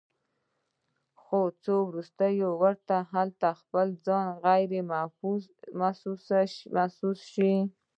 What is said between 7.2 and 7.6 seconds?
شو